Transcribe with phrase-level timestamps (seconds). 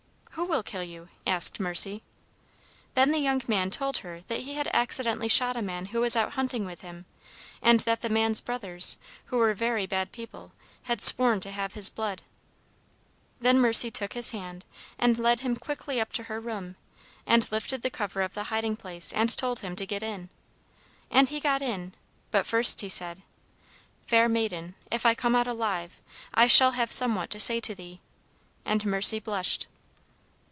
[0.35, 2.03] "'Who will kill you?' asked Mercy.
[2.93, 6.15] "Then the young man told her that he had accidentally shot a man who was
[6.15, 7.05] out hunting with him,
[7.61, 10.53] and that the man's brothers, who were very bad people,
[10.83, 12.21] had sworn to have his blood.
[13.41, 14.63] "Then Mercy took his hand,
[14.97, 16.75] and led him quickly up to her room,
[17.27, 20.29] and lifted the cover of the hiding place, and told him to get in.
[21.11, 21.93] And he got in,
[22.31, 23.21] but first he said,
[24.07, 25.99] 'Fair maiden, if I come out alive,
[26.33, 27.99] I shall have somewhat to say to thee.'
[28.65, 29.67] And Mercy blushed."